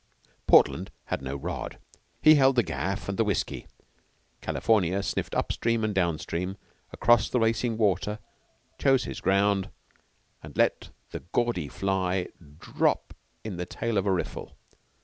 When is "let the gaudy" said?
10.57-11.67